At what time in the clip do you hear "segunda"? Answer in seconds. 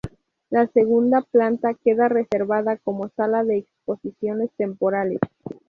0.65-1.21